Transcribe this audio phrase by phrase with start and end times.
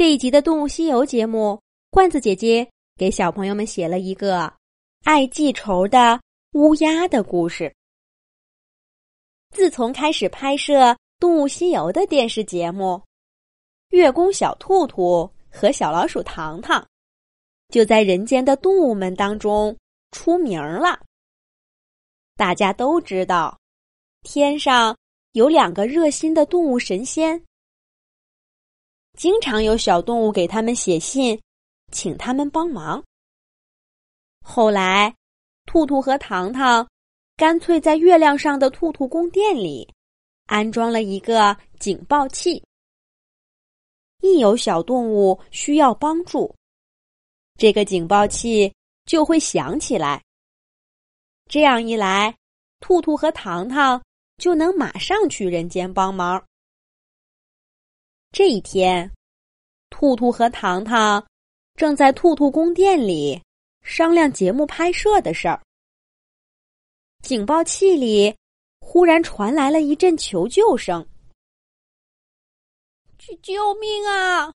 [0.00, 2.66] 这一集的《动物西游》节目，罐子姐姐
[2.96, 4.50] 给小朋友们写了一个
[5.04, 6.18] 爱记仇的
[6.54, 7.70] 乌鸦的故事。
[9.50, 12.98] 自从开始拍摄《动物西游》的电视节目，
[13.90, 16.82] 月宫小兔兔和小老鼠糖糖
[17.68, 19.76] 就在人间的动物们当中
[20.12, 20.98] 出名了。
[22.36, 23.54] 大家都知道，
[24.22, 24.96] 天上
[25.32, 27.38] 有两个热心的动物神仙。
[29.16, 31.40] 经常有小动物给他们写信，
[31.92, 33.02] 请他们帮忙。
[34.42, 35.14] 后来，
[35.66, 36.88] 兔兔和糖糖
[37.36, 39.86] 干脆在月亮上的兔兔宫殿里
[40.46, 42.62] 安装了一个警报器。
[44.22, 46.54] 一有小动物需要帮助，
[47.56, 48.72] 这个警报器
[49.04, 50.22] 就会响起来。
[51.48, 52.34] 这样一来，
[52.80, 54.02] 兔兔和糖糖
[54.38, 56.42] 就能马上去人间帮忙。
[58.32, 59.10] 这一天，
[59.90, 61.26] 兔兔和糖糖
[61.74, 63.42] 正在兔兔宫殿里
[63.82, 65.60] 商量节目拍摄的事儿。
[67.22, 68.34] 警报器里
[68.80, 71.06] 忽然传来了一阵求救声
[73.18, 74.46] ：“救救命啊！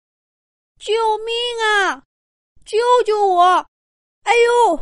[0.79, 2.01] 救命啊！
[2.63, 3.43] 救救我！
[4.23, 4.77] 哎呦，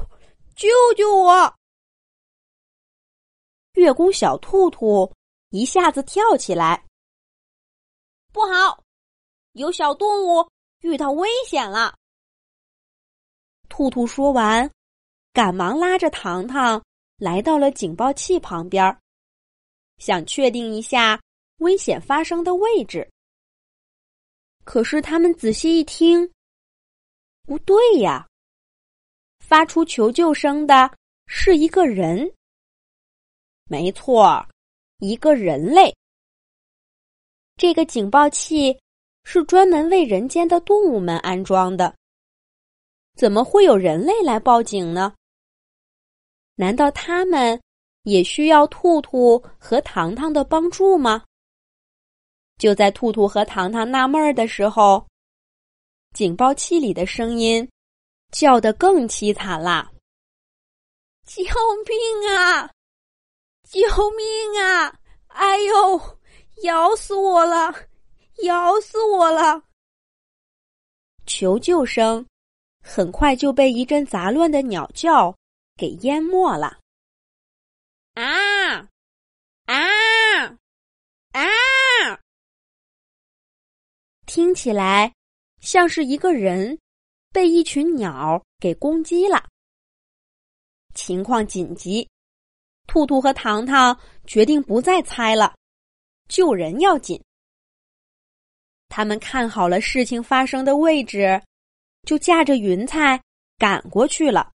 [0.56, 1.54] 救救我！”
[3.74, 5.12] 月宫小兔兔
[5.50, 6.86] 一下子跳起来，
[8.32, 8.83] 不好！
[9.54, 10.50] 有小动物
[10.82, 11.96] 遇到危险了。
[13.70, 14.70] 兔兔说完，
[15.32, 16.84] 赶忙拉着糖糖
[17.18, 18.98] 来到了警报器旁边，
[19.98, 21.22] 想确定一下
[21.58, 23.08] 危险发生的位置。
[24.64, 26.32] 可是他们仔细一听，
[27.44, 28.28] 不对呀！
[29.40, 30.96] 发出求救声的
[31.28, 32.34] 是一个人。
[33.66, 34.48] 没错，
[34.98, 35.96] 一个人类。
[37.56, 38.80] 这个警报器。
[39.24, 41.96] 是专门为人间的动物们安装的，
[43.16, 45.14] 怎么会有人类来报警呢？
[46.56, 47.60] 难道他们
[48.04, 51.24] 也需要兔兔和糖糖的帮助吗？
[52.60, 55.06] 就在兔兔和糖糖纳闷儿的时候，
[56.14, 57.68] 警报器里的声音
[58.32, 59.92] 叫得更凄惨啦！
[61.26, 62.70] 救命啊！
[63.64, 63.80] 救
[64.12, 65.00] 命啊！
[65.30, 66.20] 哎呦，
[66.64, 67.74] 咬死我了！
[68.42, 69.64] 咬死我了！
[71.26, 72.26] 求救声
[72.82, 75.34] 很快就被一阵杂乱的鸟叫
[75.76, 76.80] 给淹没了。
[78.16, 78.90] 啊
[79.66, 80.58] 啊
[81.32, 82.20] 啊！
[84.26, 85.14] 听起来
[85.62, 86.78] 像是一个人
[87.32, 89.48] 被一群鸟给攻击了。
[90.94, 92.08] 情况紧急，
[92.88, 95.56] 兔兔和糖糖决定不再猜了，
[96.28, 97.24] 救人要紧。
[98.96, 101.42] 他们看好了事情发生的位置，
[102.04, 103.20] 就驾着云彩
[103.58, 104.52] 赶过去了。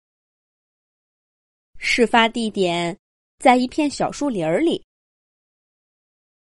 [1.77, 2.97] 事发地点
[3.39, 4.83] 在一片小树林里。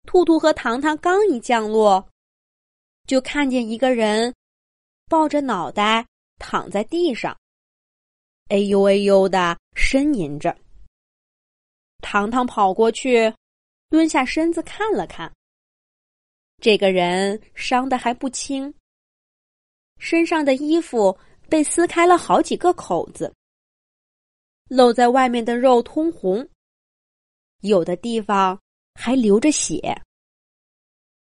[0.08, 2.08] 兔兔和糖糖刚一降落，
[3.08, 4.34] 就看见一个人
[5.10, 6.08] 抱着脑袋
[6.38, 7.38] 躺在地上，
[8.48, 10.58] 哎呦哎呦的呻吟着。
[12.02, 13.34] 糖糖跑过去，
[13.90, 15.30] 蹲下身子看了看。
[16.62, 18.72] 这个人伤的还不轻，
[19.98, 21.18] 身上的衣服
[21.50, 23.34] 被撕开了好几个口子，
[24.68, 26.48] 露在外面的肉通红，
[27.62, 28.62] 有的地方
[28.94, 30.00] 还流着血，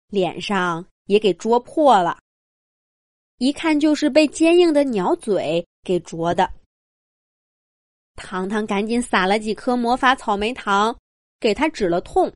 [0.08, 2.20] 脸上也给啄破了，
[3.38, 6.52] 一看就是被坚硬的鸟嘴给啄的。
[8.16, 10.94] 糖糖赶紧撒了几颗魔法草莓糖，
[11.40, 12.30] 给他止了痛，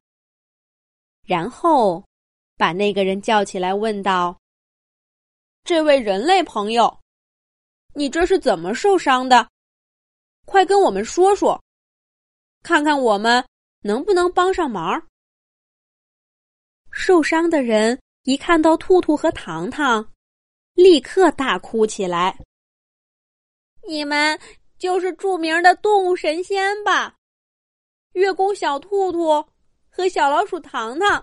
[1.26, 2.02] 然后。
[2.56, 4.40] 把那个人叫起来，问道
[5.62, 7.00] ：“这位人类朋友，
[7.92, 9.46] 你这是怎么受伤的？
[10.46, 11.62] 快跟我们说说，
[12.62, 13.46] 看看我们
[13.80, 15.06] 能不能帮上忙。”
[16.90, 20.12] 受伤的人一看到兔兔和糖糖，
[20.72, 22.38] 立刻大哭起来
[23.86, 24.40] ：“你们
[24.78, 27.14] 就是著名的动物神仙吧？
[28.12, 29.44] 月宫小兔兔
[29.90, 31.22] 和小老鼠糖糖。”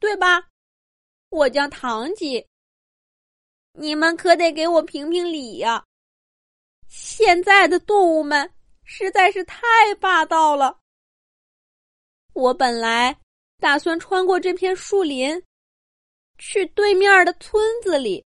[0.00, 0.48] 对吧？
[1.28, 2.44] 我叫唐吉。
[3.72, 5.84] 你们可得给我评评理呀！
[6.88, 8.52] 现在的动物们
[8.82, 9.60] 实在是太
[10.00, 10.80] 霸道了。
[12.32, 13.16] 我本来
[13.58, 15.40] 打算穿过这片树林，
[16.38, 18.24] 去对面的村子里，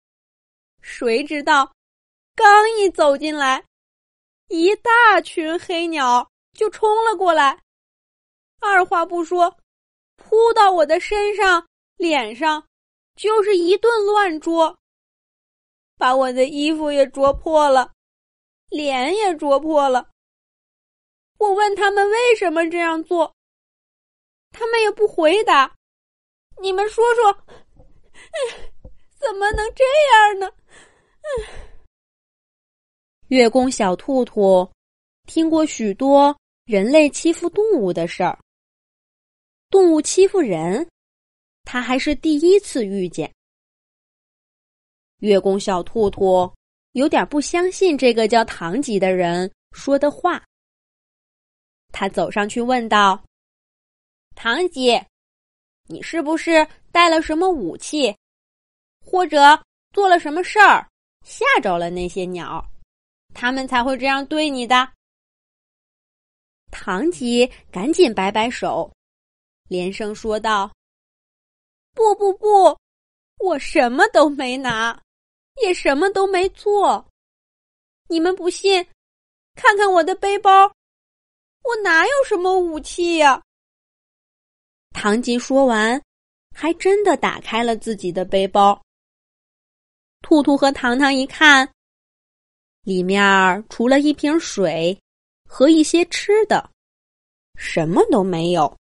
[0.82, 1.72] 谁知道
[2.34, 3.64] 刚一走进来，
[4.48, 7.62] 一大群黑鸟就冲了过来，
[8.58, 9.59] 二话不说。
[10.20, 12.64] 扑到我的身上、脸上，
[13.16, 14.78] 就是一顿乱啄。
[15.96, 17.92] 把我的衣服也啄破了，
[18.68, 20.08] 脸也啄破了。
[21.38, 23.34] 我问他们为什么这样做，
[24.50, 25.74] 他们也不回答。
[26.60, 27.32] 你们说说，
[29.18, 30.50] 怎么能这样呢？
[33.28, 34.70] 月宫小兔兔
[35.26, 38.38] 听过许多人类欺负动物的事儿，
[39.70, 40.86] 动物欺负人，
[41.62, 43.32] 他还是第一次遇见。
[45.20, 46.52] 月宫小兔兔
[46.92, 50.42] 有点不相信这个叫唐吉的人说的话。
[51.92, 53.22] 他走上去问道
[54.34, 55.00] ：“唐吉，
[55.86, 58.16] 你是不是带了什么武器，
[59.04, 59.60] 或者
[59.92, 60.88] 做了什么事儿，
[61.24, 62.64] 吓着了那些鸟，
[63.34, 64.92] 他们才会这样对你的？”
[66.72, 68.90] 唐吉赶紧摆摆手，
[69.70, 70.68] 连声说道
[71.94, 72.76] ：“不不不，
[73.38, 75.00] 我什么都没拿，
[75.62, 77.06] 也什么都没做。
[78.08, 78.84] 你们不信，
[79.54, 80.66] 看看我的背包。”
[81.62, 83.40] 我哪有什么武器呀？
[84.90, 86.02] 唐吉说完，
[86.52, 88.82] 还真的打开了自己的背包。
[90.20, 91.72] 兔兔和糖糖一看，
[92.82, 95.00] 里面除了一瓶水
[95.48, 96.68] 和一些吃的，
[97.54, 98.79] 什么都没有。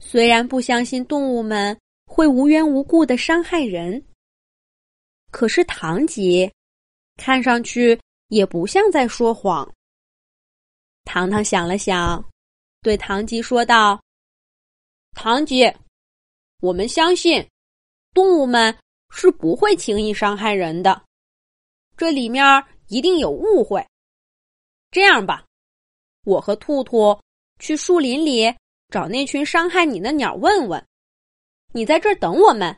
[0.00, 4.02] 虽然不相信动物们会无缘无故的伤害人，
[5.30, 6.50] 可是唐吉
[7.16, 9.70] 看上去也不像在说谎。
[11.04, 12.24] 糖糖想了想，
[12.82, 14.00] 对唐吉说道
[15.12, 15.70] ：“唐吉，
[16.60, 17.46] 我们相信
[18.14, 18.76] 动物们
[19.10, 21.02] 是不会轻易伤害人的，
[21.96, 23.84] 这里面一定有误会。
[24.90, 25.44] 这样吧，
[26.24, 27.18] 我和兔兔
[27.58, 28.54] 去树林里
[28.88, 30.84] 找那群伤害你的鸟问问，
[31.72, 32.76] 你在这儿等我们，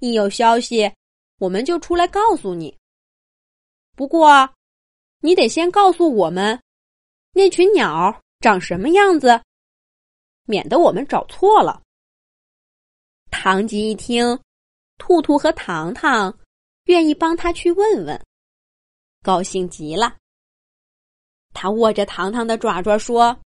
[0.00, 0.92] 一有消息
[1.38, 2.76] 我们就出来告诉你。
[3.94, 4.48] 不过，
[5.20, 6.60] 你得先告诉我们。”
[7.34, 9.40] 那群鸟长什么样子？
[10.44, 11.80] 免得我们找错了。
[13.30, 14.38] 唐吉一听，
[14.98, 16.36] 兔兔和糖糖
[16.84, 18.20] 愿意帮他去问问，
[19.22, 20.16] 高兴极了。
[21.54, 23.38] 他握着糖糖的爪爪说：“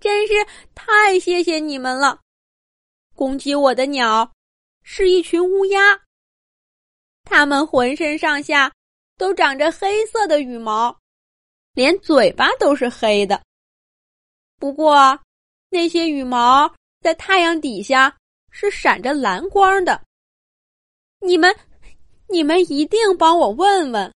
[0.00, 0.34] 真是
[0.74, 2.18] 太谢谢你们了！
[3.14, 4.32] 攻击我的鸟
[4.82, 6.00] 是一群乌鸦，
[7.22, 8.72] 它们浑身上下
[9.16, 10.96] 都长着黑色的羽毛。”
[11.72, 13.40] 连嘴巴都是黑的，
[14.58, 15.16] 不过
[15.68, 18.14] 那些羽毛在太阳底下
[18.50, 20.02] 是闪着蓝光的。
[21.20, 21.54] 你们，
[22.26, 24.12] 你们一定帮我问问，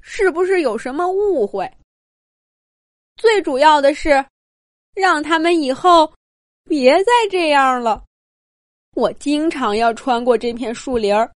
[0.00, 1.70] 是不是有什么误会？
[3.16, 4.24] 最主要的是，
[4.94, 6.12] 让他们以后
[6.64, 8.04] 别再这样了。
[8.94, 11.32] 我经常要穿过这片树林儿，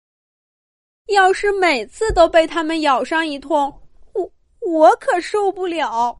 [1.07, 3.81] 要是每次都被他们咬上一通。
[4.61, 6.17] 我可受不了。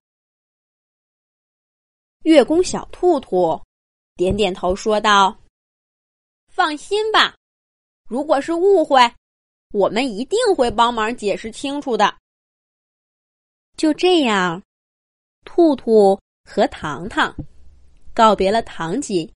[2.23, 3.59] 月宫小兔兔
[4.15, 5.39] 点点头说道
[6.51, 7.35] ：“放心吧，
[8.09, 8.99] 如果是误会，
[9.73, 12.17] 我们一定会帮忙解释清楚的。”
[13.77, 14.61] 就这样，
[15.45, 16.19] 兔兔
[16.51, 17.33] 和糖糖
[18.13, 19.31] 告别了唐吉，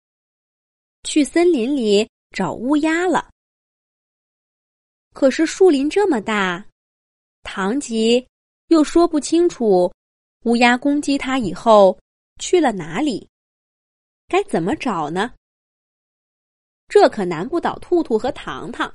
[1.04, 3.30] 去森林里找乌鸦了。
[5.14, 6.66] 可是树林这么大，
[7.42, 8.28] 唐吉。
[8.68, 9.94] 又说不清楚，
[10.44, 11.98] 乌鸦攻击他以后
[12.38, 13.30] 去了哪里？
[14.28, 15.34] 该怎么找呢？
[16.90, 18.94] 这可难不倒兔兔和糖糖。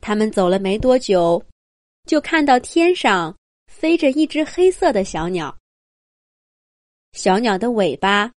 [0.00, 1.44] 他们走了没多久，
[2.06, 3.34] 就看到天上
[3.66, 5.59] 飞着一只黑色的小鸟。
[7.12, 8.32] 小鸟的尾巴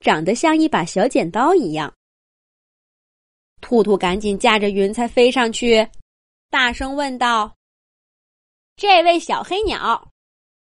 [0.00, 1.92] 长得像一把小剪刀一样。
[3.60, 5.88] 兔兔赶紧驾着云彩飞上去，
[6.50, 7.56] 大声问道。
[8.76, 10.10] 这位小黑鸟，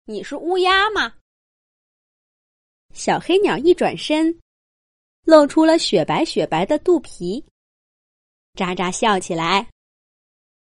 [0.04, 1.14] 你是乌鸦吗？
[2.94, 4.40] 小黑鸟一转身，
[5.24, 7.44] 露出了雪白雪白的肚皮，
[8.54, 9.68] 喳喳笑起来。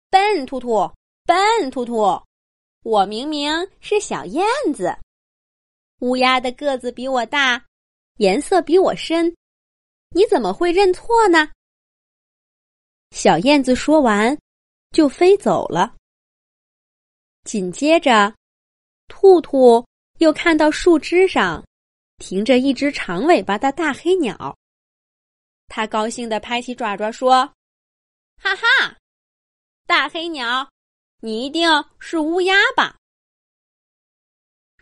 [0.09, 0.91] 笨兔兔，
[1.25, 2.19] 笨兔兔，
[2.83, 4.97] 我明明是小燕子。
[5.99, 7.65] 乌鸦的个子比我大，
[8.17, 9.35] 颜色比我深，
[10.09, 11.49] 你怎么会认错呢？
[13.11, 14.37] 小燕子说完，
[14.91, 15.95] 就飞走了。
[17.45, 18.35] 紧接着，
[19.07, 19.83] 兔兔
[20.19, 21.65] 又看到树枝上
[22.17, 24.55] 停着一只长尾巴的大黑鸟。
[25.67, 27.45] 他高兴地拍起爪爪说
[28.39, 28.97] ：“哈哈，
[29.85, 30.69] 大黑鸟，
[31.21, 31.67] 你一定
[31.99, 32.97] 是乌鸦吧？”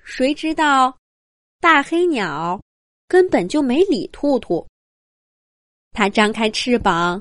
[0.04, 0.98] 谁知道，
[1.66, 2.62] 大黑鸟
[3.08, 4.68] 根本就没理兔兔。
[5.94, 7.20] 它张开翅膀，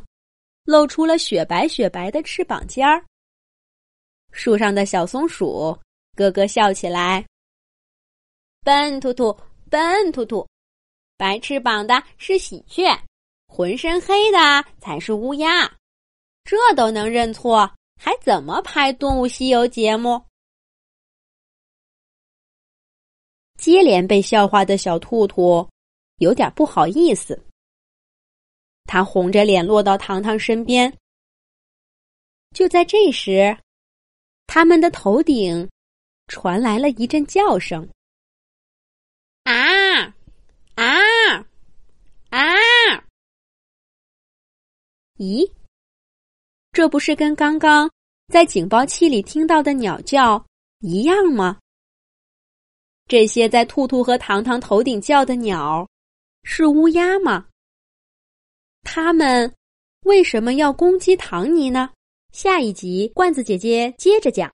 [0.65, 3.03] 露出了雪白雪白的翅膀尖儿。
[4.33, 5.75] 树上的小松鼠
[6.15, 7.25] 咯咯笑起来
[8.63, 9.35] ：“笨兔兔，
[9.71, 10.47] 笨兔兔，
[11.17, 12.95] 白翅膀的是喜鹊，
[13.47, 15.67] 浑身黑的才是乌鸦。
[16.45, 20.23] 这都能认错，还怎么拍《动物西游》节目？”
[23.65, 25.67] 接连被笑话的小兔兔
[26.19, 27.43] 有点不好意思，
[28.85, 30.93] 他红着脸落到糖糖身边。
[32.55, 33.57] 就在这时，
[34.47, 35.67] 他们的头顶
[36.27, 37.89] 传来了一阵叫声
[39.45, 40.15] ：“啊
[40.75, 41.39] 啊
[42.29, 42.55] 啊！”
[45.17, 45.51] 咦，
[46.71, 47.91] 这不是跟刚刚
[48.29, 50.45] 在警报器里听到的鸟叫
[50.81, 51.59] 一样吗？
[53.07, 55.87] 这些在兔兔和糖糖头顶叫的鸟，
[56.43, 57.47] 是乌鸦吗？
[58.83, 59.53] 他们
[60.05, 61.91] 为什么要攻击唐尼呢？
[62.33, 64.53] 下一集，罐子姐姐接着讲。